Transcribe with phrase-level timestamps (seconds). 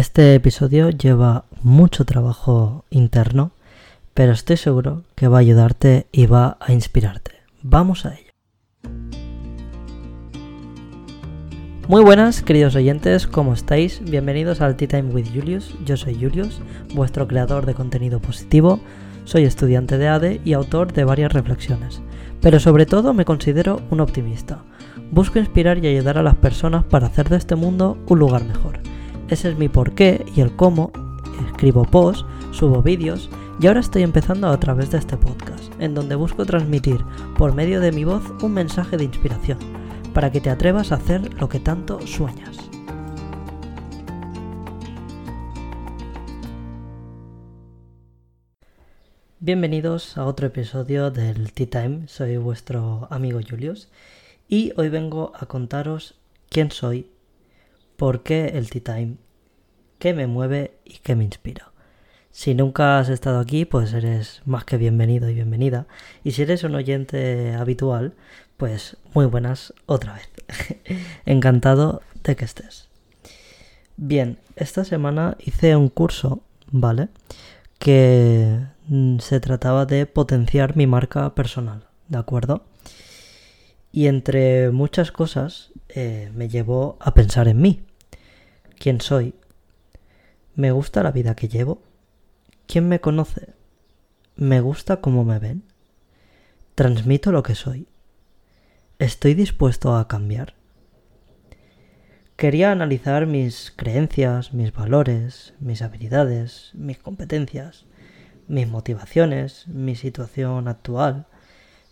[0.00, 3.50] Este episodio lleva mucho trabajo interno,
[4.14, 7.32] pero estoy seguro que va a ayudarte y va a inspirarte.
[7.60, 8.32] Vamos a ello.
[11.86, 14.00] Muy buenas, queridos oyentes, ¿cómo estáis?
[14.02, 15.74] Bienvenidos al Tea Time with Julius.
[15.84, 16.62] Yo soy Julius,
[16.94, 18.80] vuestro creador de contenido positivo.
[19.24, 22.00] Soy estudiante de ADE y autor de varias reflexiones,
[22.40, 24.64] pero sobre todo me considero un optimista.
[25.10, 28.80] Busco inspirar y ayudar a las personas para hacer de este mundo un lugar mejor.
[29.30, 30.90] Ese es mi porqué y el cómo.
[31.46, 33.30] Escribo posts, subo vídeos
[33.60, 37.04] y ahora estoy empezando a través de este podcast, en donde busco transmitir
[37.38, 39.58] por medio de mi voz un mensaje de inspiración,
[40.12, 42.56] para que te atrevas a hacer lo que tanto sueñas.
[49.38, 53.88] Bienvenidos a otro episodio del Tea Time, soy vuestro amigo Julius
[54.48, 56.16] y hoy vengo a contaros
[56.48, 57.06] quién soy
[58.00, 59.16] por qué el Tea Time,
[59.98, 61.70] qué me mueve y qué me inspira.
[62.30, 65.86] Si nunca has estado aquí, pues eres más que bienvenido y bienvenida.
[66.24, 68.14] Y si eres un oyente habitual,
[68.56, 70.30] pues muy buenas otra vez.
[71.26, 72.88] Encantado de que estés.
[73.98, 77.08] Bien, esta semana hice un curso, ¿vale?
[77.78, 82.64] Que mm, se trataba de potenciar mi marca personal, ¿de acuerdo?
[83.92, 87.84] Y entre muchas cosas eh, me llevó a pensar en mí,
[88.80, 89.34] quién soy.
[90.56, 91.82] ¿Me gusta la vida que llevo?
[92.66, 93.52] ¿Quién me conoce?
[94.36, 95.64] ¿Me gusta cómo me ven?
[96.74, 97.86] ¿Transmito lo que soy?
[98.98, 100.54] ¿Estoy dispuesto a cambiar?
[102.36, 107.84] Quería analizar mis creencias, mis valores, mis habilidades, mis competencias,
[108.48, 111.26] mis motivaciones, mi situación actual,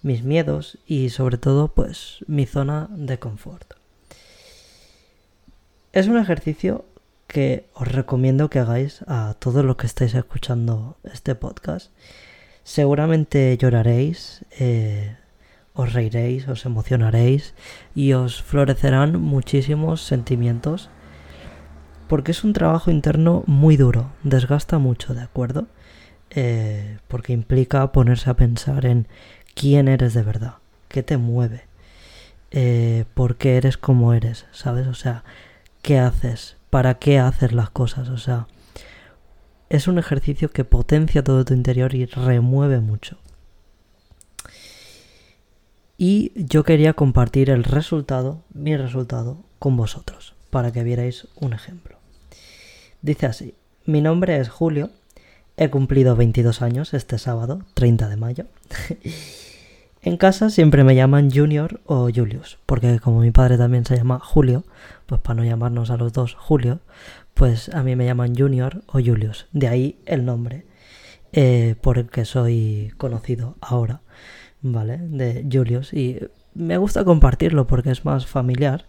[0.01, 3.78] mis miedos y sobre todo pues mi zona de confort.
[5.93, 6.85] Es un ejercicio
[7.27, 11.93] que os recomiendo que hagáis a todos los que estáis escuchando este podcast.
[12.63, 15.17] Seguramente lloraréis, eh,
[15.73, 17.55] os reiréis, os emocionaréis
[17.95, 20.91] y os florecerán muchísimos sentimientos
[22.07, 25.69] porque es un trabajo interno muy duro, desgasta mucho, ¿de acuerdo?
[26.31, 29.07] Eh, porque implica ponerse a pensar en
[29.55, 30.55] quién eres de verdad,
[30.89, 31.63] qué te mueve,
[32.51, 34.87] eh, por qué eres como eres, ¿sabes?
[34.87, 35.25] O sea,
[35.83, 38.09] qué haces, para qué haces las cosas.
[38.09, 38.47] O sea,
[39.69, 43.19] es un ejercicio que potencia todo tu interior y remueve mucho.
[45.97, 51.99] Y yo quería compartir el resultado, mi resultado, con vosotros, para que vierais un ejemplo.
[53.03, 54.91] Dice así, mi nombre es Julio,
[55.57, 58.45] he cumplido 22 años este sábado, 30 de mayo.
[60.09, 64.19] En casa siempre me llaman Junior o Julius, porque como mi padre también se llama
[64.19, 64.65] Julio,
[65.05, 66.81] pues para no llamarnos a los dos Julio,
[67.35, 69.49] pues a mí me llaman Junior o Julius.
[69.53, 70.65] De ahí el nombre
[71.33, 74.01] eh, por el que soy conocido ahora,
[74.63, 74.97] ¿vale?
[74.97, 75.93] De Julius.
[75.93, 76.21] Y
[76.55, 78.87] me gusta compartirlo porque es más familiar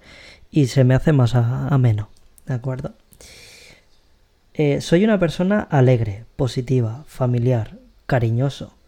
[0.50, 2.08] y se me hace más ameno,
[2.46, 2.94] ¿de acuerdo?
[4.54, 8.79] Eh, soy una persona alegre, positiva, familiar, cariñoso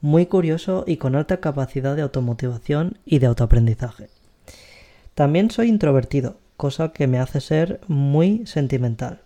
[0.00, 4.08] muy curioso y con alta capacidad de automotivación y de autoaprendizaje.
[5.14, 9.20] También soy introvertido, cosa que me hace ser muy sentimental,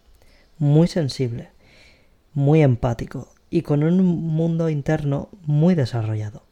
[0.58, 1.50] muy sensible,
[2.32, 6.42] muy empático y con un mundo interno muy desarrollado.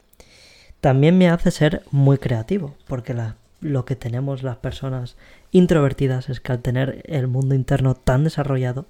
[0.79, 3.15] También me hace ser muy creativo, porque
[3.61, 5.15] lo que tenemos las personas
[5.51, 8.85] introvertidas es que al tener el mundo interno tan desarrollado,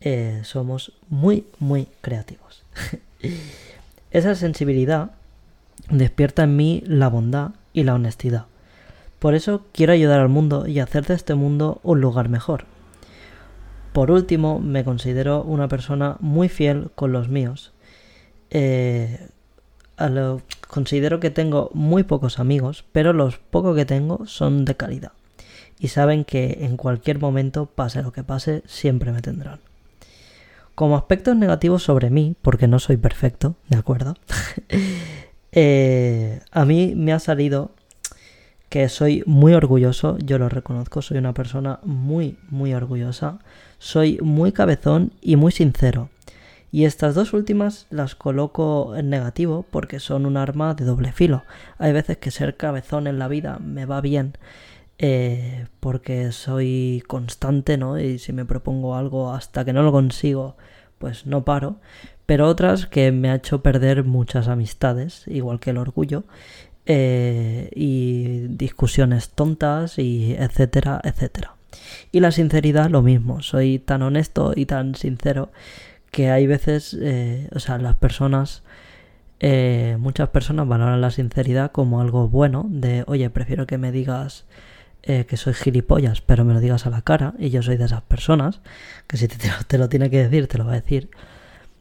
[0.00, 2.64] eh, somos muy, muy creativos.
[4.10, 5.12] Esa sensibilidad
[5.88, 8.46] despierta en mí la bondad y la honestidad.
[9.18, 12.64] Por eso quiero ayudar al mundo y hacer de este mundo un lugar mejor.
[13.92, 17.72] Por último, me considero una persona muy fiel con los míos.
[18.50, 19.28] Eh,
[20.68, 25.12] considero que tengo muy pocos amigos, pero los pocos que tengo son de calidad.
[25.78, 29.60] Y saben que en cualquier momento, pase lo que pase, siempre me tendrán.
[30.80, 34.14] Como aspectos negativos sobre mí, porque no soy perfecto, ¿de acuerdo?
[35.52, 37.72] Eh, a mí me ha salido
[38.68, 43.40] que soy muy orgulloso, yo lo reconozco, soy una persona muy, muy orgullosa,
[43.78, 46.08] soy muy cabezón y muy sincero.
[46.70, 51.42] Y estas dos últimas las coloco en negativo porque son un arma de doble filo.
[51.78, 54.34] Hay veces que ser cabezón en la vida me va bien
[55.02, 57.98] eh, porque soy constante, ¿no?
[57.98, 60.56] Y si me propongo algo hasta que no lo consigo,
[60.98, 61.76] pues no paro.
[62.26, 66.24] Pero otras que me ha hecho perder muchas amistades, igual que el orgullo,
[66.84, 71.54] eh, y discusiones tontas, y etcétera, etcétera.
[72.12, 75.50] Y la sinceridad lo mismo, soy tan honesto y tan sincero
[76.10, 78.64] que hay veces, eh, o sea, las personas,
[79.40, 84.44] eh, muchas personas valoran la sinceridad como algo bueno, de, oye, prefiero que me digas
[85.02, 87.84] eh, que soy gilipollas, pero me lo digas a la cara, y yo soy de
[87.84, 88.60] esas personas,
[89.06, 89.36] que si te,
[89.66, 91.10] te, lo, tiene que decir, te lo va a decir.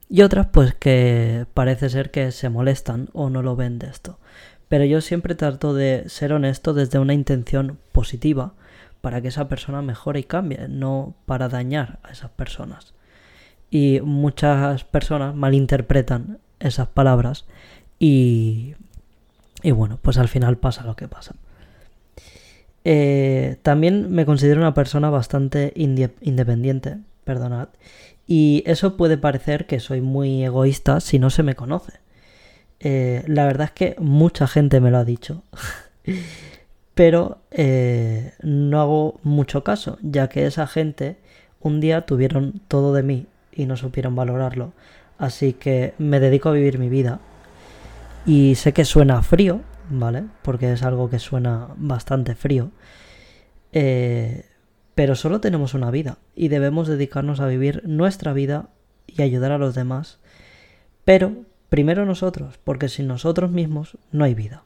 [0.10, 4.20] Y otras, pues que parece ser que se molestan o no lo ven de esto.
[4.68, 8.54] Pero yo siempre trato de ser honesto desde una intención positiva
[9.02, 12.94] para que esa persona mejore y cambie, no para dañar a esas personas.
[13.72, 17.46] Y muchas personas malinterpretan esas palabras
[18.00, 18.76] y,
[19.62, 21.36] y bueno, pues al final pasa lo que pasa.
[22.92, 27.68] Eh, también me considero una persona bastante independiente, perdonad,
[28.26, 32.00] y eso puede parecer que soy muy egoísta si no se me conoce.
[32.80, 35.44] Eh, la verdad es que mucha gente me lo ha dicho,
[36.96, 41.18] pero eh, no hago mucho caso, ya que esa gente
[41.60, 44.74] un día tuvieron todo de mí y no supieron valorarlo.
[45.20, 47.20] Así que me dedico a vivir mi vida.
[48.26, 50.26] Y sé que suena frío, ¿vale?
[50.42, 52.72] Porque es algo que suena bastante frío.
[53.72, 54.46] Eh,
[54.96, 58.70] pero solo tenemos una vida y debemos dedicarnos a vivir nuestra vida
[59.08, 60.20] y ayudar a los demás.
[61.06, 64.64] Pero primero nosotros, porque sin nosotros mismos no hay vida.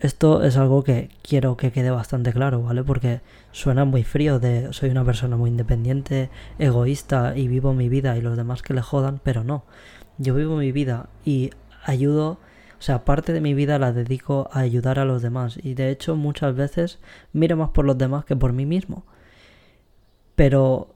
[0.00, 2.84] Esto es algo que quiero que quede bastante claro, ¿vale?
[2.84, 6.30] Porque suena muy frío de soy una persona muy independiente,
[6.60, 9.64] egoísta y vivo mi vida y los demás que le jodan, pero no.
[10.18, 11.50] Yo vivo mi vida y
[11.84, 12.38] ayudo
[12.78, 15.90] o sea, parte de mi vida la dedico a ayudar a los demás y de
[15.90, 16.98] hecho muchas veces
[17.32, 19.04] miro más por los demás que por mí mismo.
[20.36, 20.94] Pero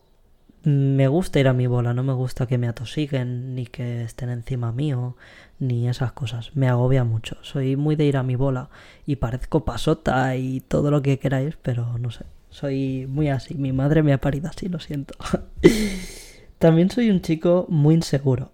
[0.62, 4.30] me gusta ir a mi bola, no me gusta que me atosiguen, ni que estén
[4.30, 5.16] encima mío,
[5.58, 6.54] ni esas cosas.
[6.54, 7.36] Me agobia mucho.
[7.42, 8.70] Soy muy de ir a mi bola
[9.04, 12.26] y parezco pasota y todo lo que queráis, pero no sé.
[12.50, 13.54] Soy muy así.
[13.54, 15.14] Mi madre me ha parido así, lo siento.
[16.60, 18.52] También soy un chico muy inseguro.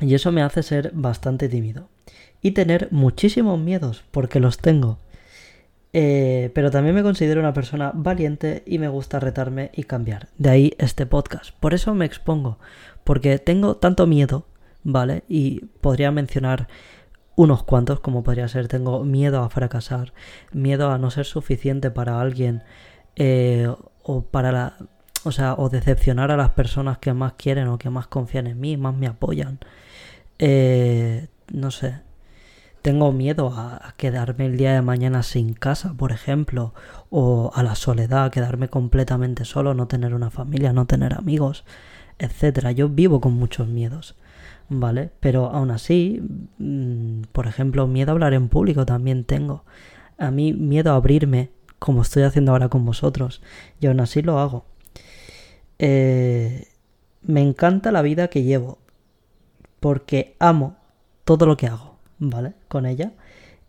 [0.00, 1.88] Y eso me hace ser bastante tímido
[2.42, 4.98] y tener muchísimos miedos, porque los tengo.
[5.92, 10.28] Eh, pero también me considero una persona valiente y me gusta retarme y cambiar.
[10.38, 11.52] De ahí este podcast.
[11.60, 12.58] Por eso me expongo,
[13.04, 14.46] porque tengo tanto miedo,
[14.82, 15.22] ¿vale?
[15.28, 16.68] Y podría mencionar
[17.36, 20.12] unos cuantos, como podría ser, tengo miedo a fracasar,
[20.52, 22.62] miedo a no ser suficiente para alguien,
[23.16, 23.72] eh,
[24.02, 24.76] o para la,
[25.24, 28.60] o sea, o decepcionar a las personas que más quieren o que más confían en
[28.60, 29.58] mí, más me apoyan.
[30.38, 32.00] Eh, no sé,
[32.84, 36.74] tengo miedo a, quedarme el día de mañana sin casa, por ejemplo,
[37.08, 41.64] o a la soledad, quedarme completamente solo, no tener una familia, no tener amigos,
[42.18, 42.72] etcétera.
[42.72, 44.16] Yo vivo con muchos miedos,
[44.68, 45.10] ¿vale?
[45.20, 46.20] Pero aún así,
[46.58, 49.64] mm, por ejemplo, miedo a hablar en público también tengo.
[50.18, 53.40] A mí miedo a abrirme, como estoy haciendo ahora con vosotros,
[53.80, 54.66] y aún así lo hago.
[55.78, 56.68] Eh,
[57.22, 58.78] me encanta la vida que llevo,
[59.80, 60.83] porque amo
[61.24, 61.94] todo lo que hago.
[62.18, 62.54] ¿vale?
[62.68, 63.12] Con ella.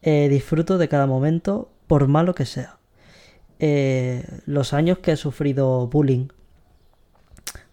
[0.01, 2.77] Eh, disfruto de cada momento, por malo que sea.
[3.59, 6.27] Eh, los años que he sufrido bullying,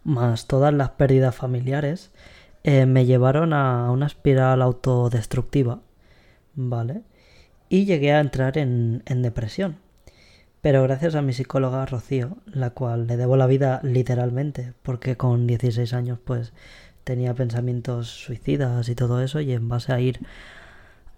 [0.05, 2.11] más todas las pérdidas familiares,
[2.65, 5.81] eh, me llevaron a una espiral autodestructiva,
[6.55, 7.03] ¿vale?
[7.69, 9.79] Y llegué a entrar en, en depresión.
[10.61, 15.49] Pero gracias a mi psicóloga Rocío, la cual le debo la vida literalmente, porque con
[15.49, 16.53] 16 años pues
[17.05, 20.21] tenía pensamientos suicidas y todo eso, y en base a ir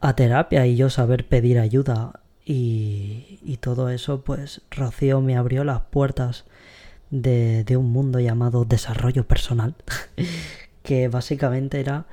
[0.00, 5.64] a terapia y yo saber pedir ayuda y, y todo eso, pues Rocío me abrió
[5.64, 6.44] las puertas
[7.10, 9.74] de, de un mundo llamado desarrollo personal,
[10.82, 12.06] que básicamente era,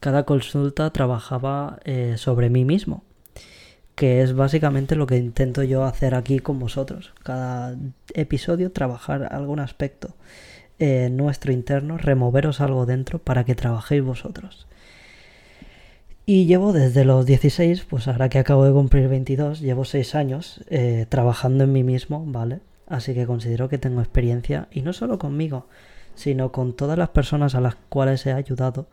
[0.00, 3.02] cada consulta trabajaba eh, sobre mí mismo,
[3.94, 7.12] que es básicamente lo que intento yo hacer aquí con vosotros.
[7.24, 7.76] Cada
[8.14, 10.14] episodio trabajar algún aspecto
[10.78, 14.66] eh, nuestro interno, removeros algo dentro para que trabajéis vosotros.
[16.26, 20.62] Y llevo desde los 16, pues ahora que acabo de cumplir 22, llevo 6 años
[20.68, 22.60] eh, trabajando en mí mismo, ¿vale?
[22.86, 25.66] Así que considero que tengo experiencia, y no solo conmigo,
[26.14, 28.88] sino con todas las personas a las cuales he ayudado,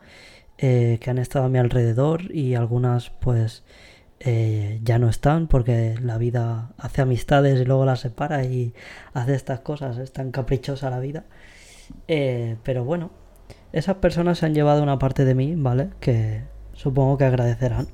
[0.58, 3.62] eh, que han estado a mi alrededor y algunas pues
[4.20, 8.72] eh, ya no están porque la vida hace amistades y luego las separa y
[9.12, 11.24] hace estas cosas, es tan caprichosa la vida.
[12.06, 13.10] Pero bueno,
[13.72, 15.90] esas personas se han llevado una parte de mí, ¿vale?
[16.00, 17.88] Que supongo que agradecerán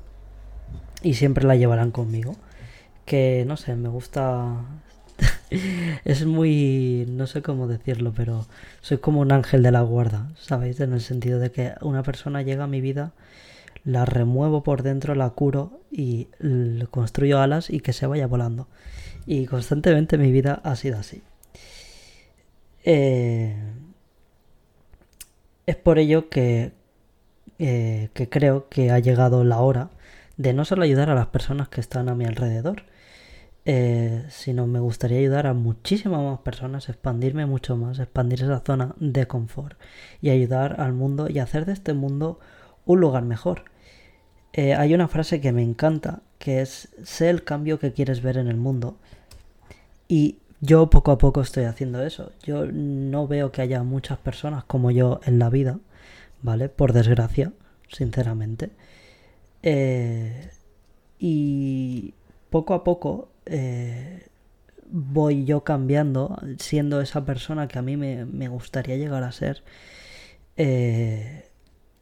[1.03, 2.35] y siempre la llevarán conmigo.
[3.05, 4.61] Que no sé, me gusta.
[6.05, 7.05] es muy.
[7.09, 8.45] no sé cómo decirlo, pero
[8.81, 10.79] soy como un ángel de la guarda, ¿sabéis?
[10.79, 13.11] En el sentido de que una persona llega a mi vida,
[13.83, 16.27] la remuevo por dentro, la curo y
[16.89, 18.67] construyo alas y que se vaya volando.
[19.25, 21.21] Y constantemente mi vida ha sido así.
[22.85, 23.55] Eh,
[25.65, 26.73] es por ello que,
[27.59, 29.89] eh, que creo que ha llegado la hora
[30.37, 32.83] de no solo ayudar a las personas que están a mi alrededor,
[33.65, 38.93] eh, sino me gustaría ayudar a muchísimas más personas, expandirme mucho más, expandir esa zona
[38.99, 39.79] de confort
[40.21, 42.39] y ayudar al mundo y hacer de este mundo
[42.85, 43.65] un lugar mejor.
[44.53, 48.37] Eh, hay una frase que me encanta, que es, sé el cambio que quieres ver
[48.37, 48.97] en el mundo.
[50.07, 52.31] Y yo poco a poco estoy haciendo eso.
[52.41, 55.79] Yo no veo que haya muchas personas como yo en la vida,
[56.41, 56.69] ¿vale?
[56.69, 57.51] Por desgracia,
[57.89, 58.69] sinceramente.
[59.61, 60.51] Eh,
[61.19, 62.13] y
[62.49, 64.27] poco a poco eh,
[64.89, 69.63] voy yo cambiando, siendo esa persona que a mí me, gustaría llegar a ser.
[70.55, 71.49] Eh,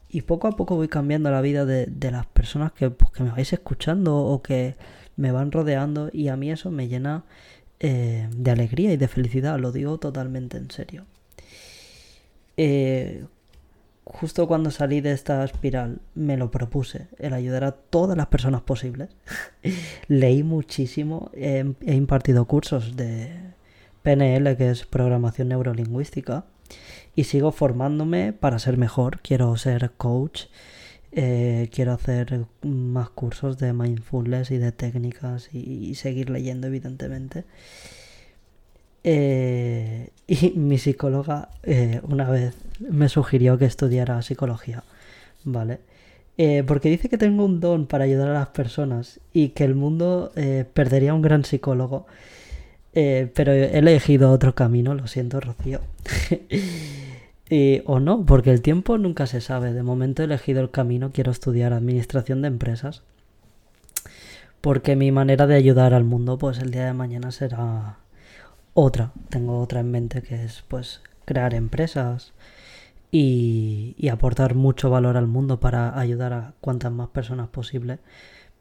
[0.07, 3.31] y poco a poco voy cambiando la vida de, las personas que, pues, que, me
[3.31, 4.75] vais escuchando o que
[5.15, 7.23] me van rodeando y a mí eso me llena
[7.83, 11.05] eh, de alegría y de felicidad, lo digo totalmente en serio.
[12.55, 13.25] Eh,
[14.05, 18.61] justo cuando salí de esta espiral me lo propuse, el ayudar a todas las personas
[18.61, 19.09] posibles.
[20.07, 23.31] Leí muchísimo, he impartido cursos de
[24.03, 26.45] PNL, que es programación neurolingüística
[27.15, 29.21] y sigo formándome para ser mejor.
[29.21, 30.43] Quiero ser coach,
[31.13, 37.43] eh, quiero hacer más cursos de mindfulness y de técnicas y, seguir leyendo, evidentemente.
[39.03, 44.83] Eh, y mi psicóloga eh, una vez me sugirió que estudiara psicología,
[45.43, 45.79] ¿vale?
[46.65, 50.31] porque dice que tengo un don para ayudar a las personas y que el mundo
[50.73, 52.07] perdería un gran psicólogo.
[52.93, 55.81] pero he elegido otro camino, lo siento, Rocío.
[57.85, 59.73] o no, porque el tiempo nunca se sabe.
[59.73, 63.03] De momento he elegido el camino, quiero estudiar administración de empresas.
[64.61, 67.97] Porque mi manera de ayudar al mundo, pues el día de mañana será
[68.73, 69.11] otra.
[69.29, 72.33] Tengo otra en mente que es pues crear empresas
[73.11, 77.99] y, y aportar mucho valor al mundo para ayudar a cuantas más personas posible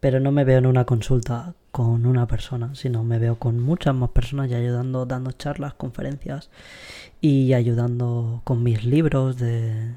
[0.01, 3.93] pero no me veo en una consulta con una persona, sino me veo con muchas
[3.95, 6.49] más personas y ayudando, dando charlas, conferencias
[7.21, 9.93] y ayudando con mis libros de,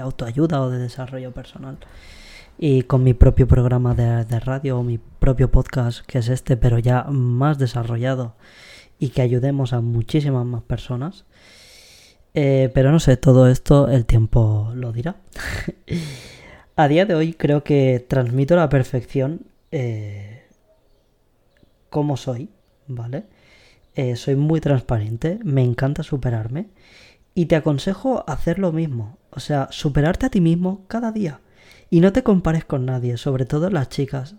[0.00, 1.76] autoayuda o de desarrollo personal.
[2.56, 6.78] Y con mi propio programa de, radio o mi propio podcast, que es este, pero
[6.78, 8.36] ya más desarrollado
[8.98, 11.26] y que ayudemos a muchísimas más personas.
[12.32, 15.16] Eh, pero no sé, todo esto el tiempo lo dirá.
[16.76, 20.44] a día de hoy creo que transmito la perfección eh,
[21.90, 22.50] como soy,
[22.86, 23.24] ¿vale?
[23.94, 26.68] Eh, soy muy transparente, me encanta superarme
[27.34, 31.40] y te aconsejo hacer lo mismo, o sea, superarte a ti mismo cada día
[31.90, 34.34] y no te compares con nadie, sobre todo las chicas,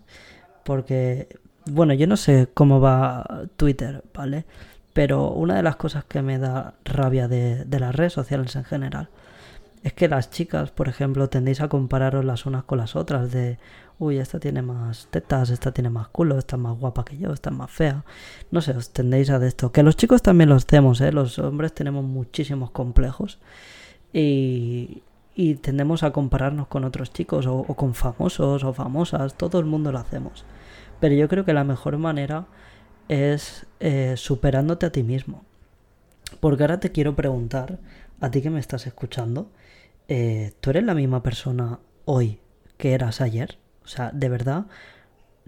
[0.64, 1.28] porque,
[1.64, 4.44] bueno, yo no sé cómo va Twitter, ¿vale?
[4.92, 9.08] Pero una de las cosas que me da rabia de las redes sociales en general
[9.86, 13.56] es que las chicas, por ejemplo, tendéis a compararos las unas con las otras de,
[14.00, 17.32] uy, esta tiene más tetas, esta tiene más culo, esta es más guapa que yo,
[17.32, 18.04] esta es más fea.
[18.50, 19.70] No sé, os tendéis a de esto.
[19.70, 21.12] Que los chicos también los tenemos, ¿eh?
[21.12, 23.38] Los hombres tenemos muchísimos complejos
[24.12, 25.04] y,
[25.36, 29.92] y tendemos a compararnos con otros chicos o, con famosos o famosas, todo el mundo
[29.92, 30.44] lo hacemos.
[30.98, 32.46] Pero yo creo que la mejor manera
[33.06, 35.44] es eh, superándote a ti mismo.
[36.40, 37.78] Porque ahora te quiero preguntar,
[38.20, 39.48] a ti que me estás escuchando,
[40.08, 42.40] eh, ¿tú eres la misma persona hoy
[42.76, 43.58] que eras ayer?
[43.84, 44.66] O sea, de verdad,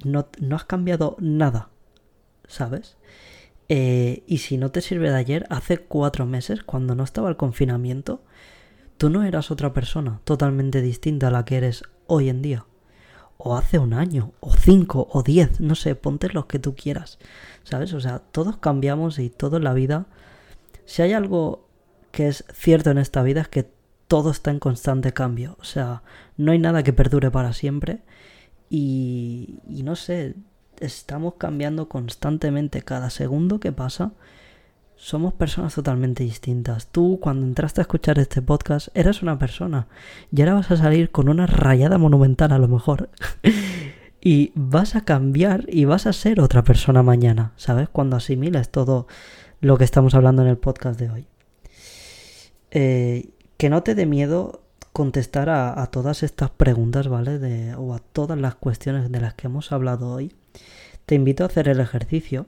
[0.05, 1.71] no, has cambiado nada,
[2.47, 2.97] ¿sabes?
[3.69, 7.37] Eh, y si no te sirve de ayer, hace cuatro meses, cuando no estaba el
[7.37, 8.23] confinamiento,
[8.97, 12.67] tú no eras otra persona totalmente distinta a la que eres hoy en día.
[13.37, 17.19] O hace un año, o cinco, o diez, no sé, ponte los que tú quieras,
[17.63, 17.93] ¿sabes?
[17.93, 20.07] O sea, todos cambiamos y todo en la vida.
[20.87, 21.69] Si hay algo
[22.11, 23.78] que es cierto en esta vida es que
[24.09, 25.57] todo está en constante cambio.
[25.61, 26.03] O sea,
[26.37, 28.01] no hay nada que perdure para siempre.
[28.71, 30.35] Y, y no sé,
[30.81, 34.13] estamos cambiando constantemente cada segundo que pasa.
[34.97, 36.89] Somos personas totalmente distintas.
[36.89, 39.87] Tú cuando entraste a escuchar este podcast eras una persona
[40.33, 43.11] y ahora vas a salir con una rayada monumental a lo mejor.
[44.21, 47.89] y vas a cambiar y vas a ser otra persona mañana, ¿sabes?
[47.89, 49.07] Cuando asimiles todo
[49.61, 51.27] lo que estamos hablando en el podcast de hoy.
[52.71, 54.63] Eh, que no te dé miedo
[54.93, 57.39] contestar a, todas estas preguntas, ¿vale?
[57.39, 60.35] De, o a todas las cuestiones de las que hemos hablado hoy.
[61.07, 62.47] Te invito a hacer el ejercicio,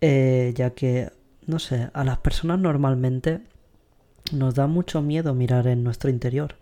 [0.00, 1.12] eh, ya que,
[1.46, 3.40] no sé, a las personas normalmente
[4.32, 6.56] nos da mucho miedo mirar en nuestro interior,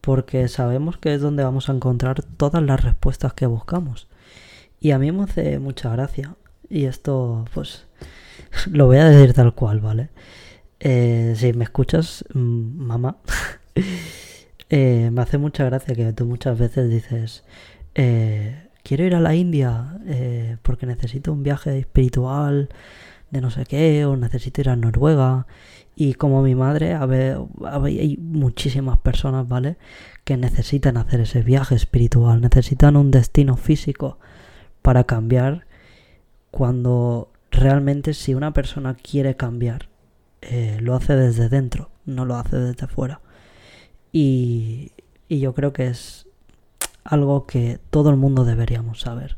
[0.00, 4.08] porque sabemos que es donde vamos a encontrar todas las respuestas que buscamos.
[4.80, 6.34] Y a mí me hace mucha gracia.
[6.68, 7.86] Y esto, pues,
[8.70, 10.10] lo voy a decir tal cual, ¿vale?
[10.80, 13.18] Eh, si me escuchas, mamá,
[14.70, 17.44] eh, me hace mucha gracia que tú muchas veces dices,
[17.94, 19.98] eh, quiero ir a la India
[20.62, 22.70] porque necesito un viaje espiritual
[23.30, 25.46] de no sé qué, o necesito ir a Noruega.
[25.96, 29.76] Y como mi madre, hay muchísimas personas, ¿vale?
[30.24, 34.18] Que necesitan hacer ese viaje espiritual, necesitan un destino físico
[34.82, 35.66] para cambiar
[36.50, 39.89] cuando realmente si una persona quiere cambiar,
[40.42, 43.20] eh, lo hace desde dentro, no lo hace desde fuera.
[44.12, 44.92] Y,
[45.28, 46.26] y yo creo que es
[47.04, 49.36] algo que todo el mundo deberíamos saber.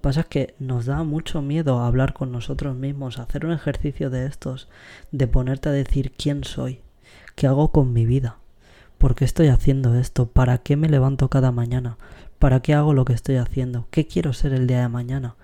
[0.00, 4.68] Pasa que nos da mucho miedo hablar con nosotros mismos, hacer un ejercicio de estos,
[5.12, 6.80] de ponerte a decir quién soy,
[7.36, 8.38] qué hago con mi vida,
[8.98, 11.98] por qué estoy haciendo esto, para qué me levanto cada mañana,
[12.40, 15.36] para qué hago lo que estoy haciendo, qué quiero ser el día de mañana,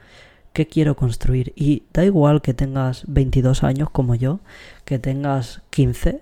[0.58, 1.52] qué quiero construir.
[1.54, 4.40] Y da igual que tengas 22 años como yo,
[4.84, 6.20] que tengas 15,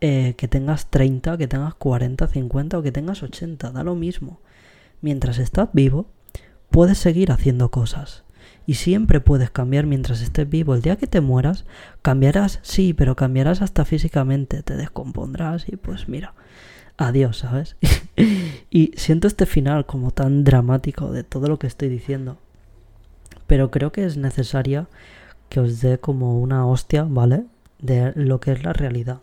[0.00, 4.40] eh, que tengas 30, que tengas 40, 50 o que tengas 80, da lo mismo.
[5.02, 6.06] Mientras estás vivo,
[6.70, 8.24] puedes seguir haciendo cosas.
[8.66, 10.74] Y siempre puedes cambiar mientras estés vivo.
[10.74, 11.64] El día que te mueras,
[12.02, 16.34] cambiarás, sí, pero cambiarás hasta físicamente, te descompondrás y pues mira,
[16.96, 17.76] adiós, ¿sabes?
[18.68, 22.36] y siento este final como tan dramático de todo lo que estoy diciendo.
[23.50, 24.86] Pero creo que es necesaria
[25.48, 27.46] que os dé como una hostia, ¿vale?
[27.80, 29.22] De lo que es la realidad.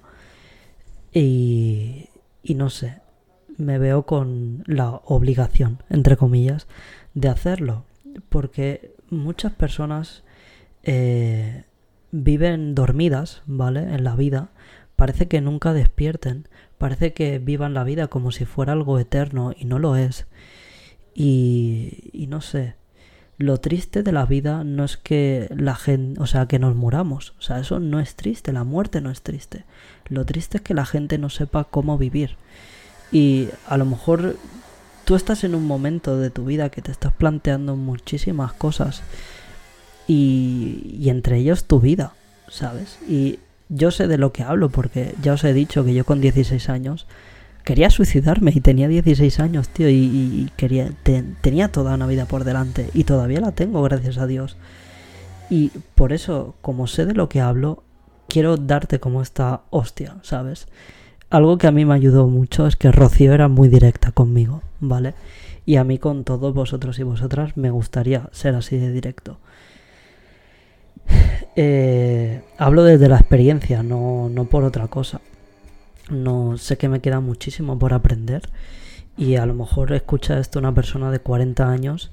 [1.13, 2.09] Y,
[2.43, 2.99] y no sé,
[3.55, 6.67] me veo con la obligación, entre comillas,
[7.13, 7.85] de hacerlo.
[8.27, 10.23] Porque muchas personas
[10.83, 11.63] eh,
[12.11, 13.95] viven dormidas, ¿vale?
[13.95, 14.49] En la vida.
[14.97, 16.49] Parece que nunca despierten.
[16.77, 20.27] Parece que vivan la vida como si fuera algo eterno y no lo es.
[21.15, 22.75] Y, y no sé.
[23.37, 27.33] Lo triste de la vida no es que la gente, o sea, que nos muramos.
[27.37, 28.51] O sea, eso no es triste.
[28.51, 29.63] La muerte no es triste.
[30.07, 32.35] Lo triste es que la gente no sepa cómo vivir.
[33.11, 34.35] Y a lo mejor
[35.05, 39.03] tú estás en un momento de tu vida que te estás planteando muchísimas cosas
[40.07, 42.13] y, entre ellos tu vida,
[42.49, 42.97] ¿sabes?
[43.07, 46.19] Y yo sé de lo que hablo porque ya os he dicho que yo con
[46.19, 47.07] 16 años
[47.67, 50.89] quería suicidarme y tenía 16 años, tío, y, quería
[51.41, 54.55] tenía toda una vida por delante y todavía la tengo, gracias a Dios.
[55.49, 57.83] Y por eso, como sé de lo que hablo,
[58.29, 60.69] quiero darte como esta hostia, ¿sabes?
[61.29, 65.13] algo que a mí me ayudó mucho es que Rocío era muy directa conmigo, ¿vale?
[65.65, 69.39] Y a mí con todos vosotros y vosotras me gustaría ser así de directo.
[71.59, 75.21] Eh, hablo desde la experiencia, no, no por otra cosa.
[76.09, 78.43] No sé que me queda muchísimo por aprender
[79.17, 82.11] y a lo mejor escucha esto una persona de 40 años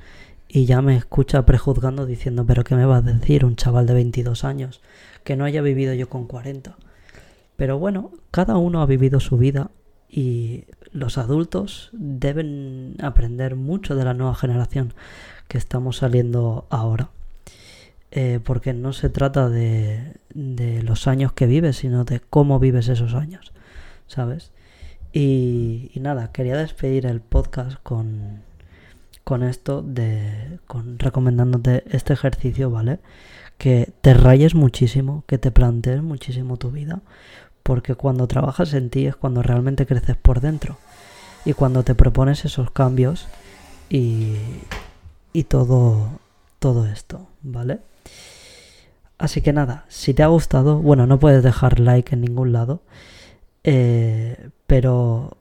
[0.49, 3.95] y ya me escucha prejuzgando diciendo, pero ¿qué me va a decir un chaval de
[3.95, 4.81] 22 años
[5.23, 6.77] que no haya vivido yo con 40?
[7.57, 9.71] Pero bueno, cada uno ha vivido su vida
[10.09, 14.95] y los adultos deben aprender mucho de la nueva generación
[15.49, 17.11] que estamos saliendo ahora.
[18.17, 22.87] Eh, porque no se trata de, de, los años que vives, sino de cómo vives
[22.89, 23.53] esos años,
[24.07, 24.51] ¿sabes?
[25.13, 28.43] Y, nada, quería despedir el podcast con,
[29.23, 32.99] con esto, de, con recomendándote este ejercicio, ¿vale?
[33.59, 37.01] Que te rayes muchísimo, que te plantees muchísimo tu vida,
[37.63, 40.79] porque cuando trabajas en ti es cuando realmente creces por dentro
[41.45, 43.29] y cuando te propones esos cambios
[43.89, 44.35] y,
[45.33, 46.19] y todo,
[46.59, 47.81] todo esto, ¿vale?
[49.17, 52.83] Así que nada, si te ha gustado, bueno, no puedes dejar like en ningún lado,
[53.65, 55.37] eh, pero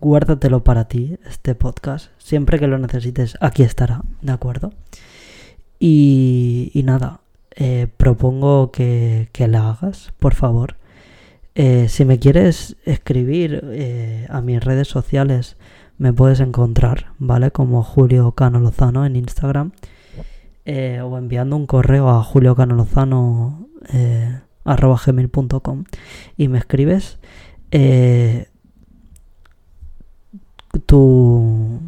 [0.00, 2.10] guárdatelo para ti, este podcast.
[2.18, 4.72] Siempre que lo necesites, aquí estará, ¿de acuerdo?
[5.78, 7.20] Y, y nada,
[7.56, 10.76] eh, propongo que, que la hagas, por favor.
[11.54, 15.56] Eh, si me quieres escribir eh, a mis redes sociales,
[15.98, 17.52] me puedes encontrar, ¿vale?
[17.52, 19.72] Como Julio Cano Lozano en Instagram.
[20.66, 23.68] Eh, o enviando un correo a juliocanolozano
[24.64, 25.84] arroba gmail.com
[26.36, 27.18] y me escribes
[30.86, 31.80] tu,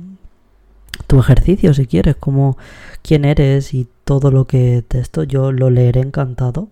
[1.06, 2.56] tu ejercicio si quieres, como
[3.02, 6.68] quién eres y todo lo que te esto, yo lo leeré encantado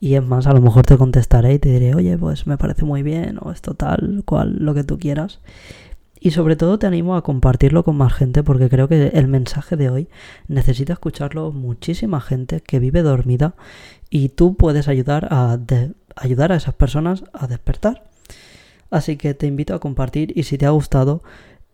[0.00, 2.84] y es más, a lo mejor te contestaré y te diré, oye, pues me parece
[2.84, 5.40] muy bien, o esto tal, cual, lo que tú quieras.
[6.18, 9.76] Y sobre todo te animo a compartirlo con más gente porque creo que el mensaje
[9.76, 10.08] de hoy
[10.48, 13.54] necesita escucharlo muchísima gente que vive dormida
[14.08, 15.58] y tú puedes ayudar a
[16.16, 18.04] ayudar a esas personas a despertar.
[18.90, 21.22] Así que te invito a compartir y si te ha gustado,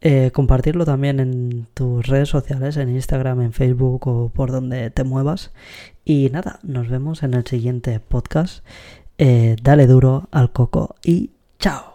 [0.01, 5.05] eh, compartirlo también en tus redes sociales, en Instagram, en Facebook o por donde te
[5.05, 5.53] muevas.
[6.05, 8.65] Y nada, nos vemos en el siguiente podcast.
[9.19, 11.92] Eh, dale duro al coco y chao.